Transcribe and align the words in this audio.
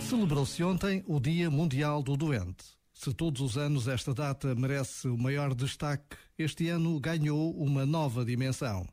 Celebrou-se 0.00 0.62
ontem 0.62 1.02
o 1.06 1.18
Dia 1.18 1.50
Mundial 1.50 2.02
do 2.02 2.14
Doente. 2.14 2.64
Se 2.92 3.14
todos 3.14 3.40
os 3.40 3.56
anos 3.56 3.88
esta 3.88 4.12
data 4.12 4.54
merece 4.54 5.08
o 5.08 5.16
maior 5.16 5.54
destaque, 5.54 6.16
este 6.38 6.68
ano 6.68 7.00
ganhou 7.00 7.56
uma 7.56 7.86
nova 7.86 8.22
dimensão. 8.22 8.86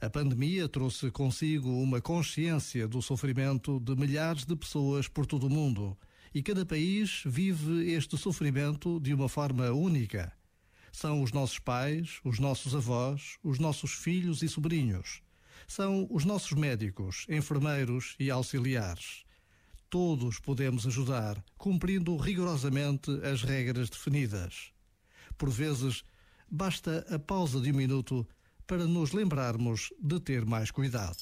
A 0.00 0.08
pandemia 0.08 0.68
trouxe 0.68 1.10
consigo 1.10 1.70
uma 1.70 2.00
consciência 2.00 2.86
do 2.86 3.02
sofrimento 3.02 3.80
de 3.80 3.96
milhares 3.96 4.44
de 4.44 4.54
pessoas 4.54 5.08
por 5.08 5.26
todo 5.26 5.48
o 5.48 5.50
mundo 5.50 5.98
e 6.32 6.40
cada 6.42 6.64
país 6.64 7.22
vive 7.26 7.90
este 7.90 8.16
sofrimento 8.16 9.00
de 9.00 9.12
uma 9.12 9.28
forma 9.28 9.72
única. 9.72 10.35
São 10.96 11.22
os 11.22 11.30
nossos 11.30 11.58
pais, 11.58 12.20
os 12.24 12.38
nossos 12.38 12.74
avós, 12.74 13.36
os 13.44 13.58
nossos 13.58 13.92
filhos 13.92 14.42
e 14.42 14.48
sobrinhos. 14.48 15.20
São 15.68 16.06
os 16.10 16.24
nossos 16.24 16.52
médicos, 16.52 17.26
enfermeiros 17.28 18.16
e 18.18 18.30
auxiliares. 18.30 19.26
Todos 19.90 20.38
podemos 20.38 20.86
ajudar, 20.86 21.44
cumprindo 21.58 22.16
rigorosamente 22.16 23.10
as 23.30 23.42
regras 23.42 23.90
definidas. 23.90 24.72
Por 25.36 25.50
vezes, 25.50 26.02
basta 26.50 27.04
a 27.10 27.18
pausa 27.18 27.60
de 27.60 27.70
um 27.70 27.76
minuto 27.76 28.26
para 28.66 28.86
nos 28.86 29.12
lembrarmos 29.12 29.92
de 30.00 30.18
ter 30.18 30.46
mais 30.46 30.70
cuidado. 30.70 31.18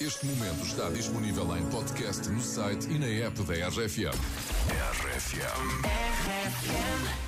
Este 0.00 0.26
momento 0.26 0.66
está 0.66 0.90
disponível 0.90 1.56
em 1.56 1.64
podcast 1.70 2.28
no 2.30 2.42
site 2.42 2.88
e 2.90 2.98
na 2.98 3.06
app 3.06 3.44
da 3.44 3.68
RFM. 3.68 4.18
RFM. 5.06 5.88
The 6.66 7.27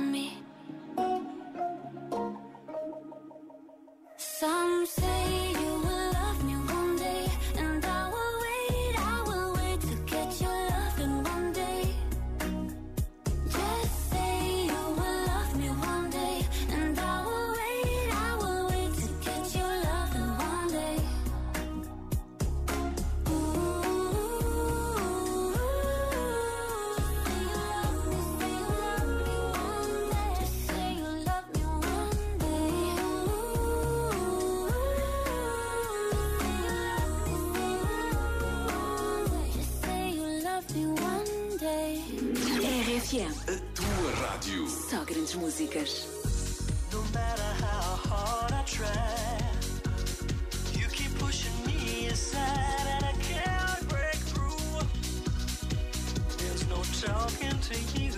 grandes 45.31 45.35
músicas. 45.35 46.07
No 46.91 47.01
matter 47.13 47.43
how 47.59 47.95
hard 48.09 48.51
I 48.51 48.63
try, 48.63 49.37
you 50.73 50.87
keep 50.87 51.17
pushing 51.19 51.53
me 51.65 52.07
aside 52.07 52.85
and 52.87 53.05
I 53.05 53.13
can't 53.21 53.89
break 53.89 54.21
through. 54.31 54.81
There's 56.37 56.67
no 56.67 56.81
talking 57.01 57.57
to 57.59 58.01
you. 58.01 58.10